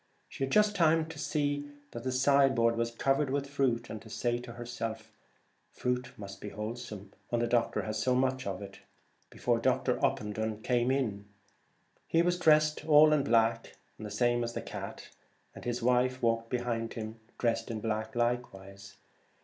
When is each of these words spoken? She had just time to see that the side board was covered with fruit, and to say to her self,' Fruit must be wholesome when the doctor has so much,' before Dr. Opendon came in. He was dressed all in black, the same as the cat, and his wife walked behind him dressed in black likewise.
She 0.27 0.43
had 0.45 0.51
just 0.51 0.75
time 0.75 1.05
to 1.09 1.19
see 1.19 1.69
that 1.91 2.03
the 2.03 2.11
side 2.11 2.55
board 2.55 2.75
was 2.75 2.89
covered 2.89 3.29
with 3.29 3.47
fruit, 3.47 3.87
and 3.87 4.01
to 4.01 4.09
say 4.09 4.39
to 4.39 4.53
her 4.53 4.65
self,' 4.65 5.11
Fruit 5.75 6.11
must 6.17 6.41
be 6.41 6.49
wholesome 6.49 7.13
when 7.29 7.39
the 7.41 7.45
doctor 7.45 7.83
has 7.83 8.01
so 8.01 8.15
much,' 8.15 8.47
before 9.29 9.59
Dr. 9.59 10.03
Opendon 10.03 10.63
came 10.63 10.89
in. 10.89 11.25
He 12.07 12.23
was 12.23 12.39
dressed 12.39 12.83
all 12.87 13.13
in 13.13 13.23
black, 13.23 13.75
the 13.99 14.09
same 14.09 14.43
as 14.43 14.53
the 14.53 14.61
cat, 14.63 15.09
and 15.53 15.65
his 15.65 15.83
wife 15.83 16.19
walked 16.23 16.49
behind 16.49 16.93
him 16.95 17.19
dressed 17.37 17.69
in 17.69 17.79
black 17.79 18.15
likewise. 18.15 18.95